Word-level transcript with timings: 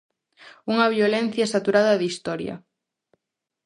Unha 0.71 0.87
violencia 0.97 1.51
saturada 1.53 1.97
de 1.99 2.05
historia. 2.11 2.55